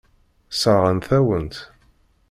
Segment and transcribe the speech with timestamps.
[0.51, 1.61] Sseṛɣent-awen-tt.